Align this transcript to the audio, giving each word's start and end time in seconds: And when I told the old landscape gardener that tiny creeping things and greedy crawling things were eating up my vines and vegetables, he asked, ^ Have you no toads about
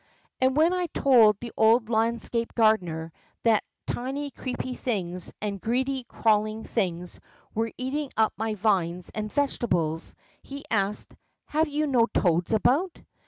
And 0.39 0.57
when 0.57 0.73
I 0.73 0.87
told 0.87 1.37
the 1.39 1.51
old 1.55 1.87
landscape 1.91 2.55
gardener 2.55 3.13
that 3.43 3.63
tiny 3.85 4.31
creeping 4.31 4.73
things 4.73 5.31
and 5.39 5.61
greedy 5.61 6.05
crawling 6.05 6.63
things 6.63 7.19
were 7.53 7.71
eating 7.77 8.09
up 8.17 8.33
my 8.35 8.55
vines 8.55 9.11
and 9.13 9.31
vegetables, 9.31 10.15
he 10.41 10.65
asked, 10.71 11.09
^ 11.09 11.15
Have 11.49 11.67
you 11.67 11.85
no 11.85 12.07
toads 12.07 12.51
about 12.51 12.99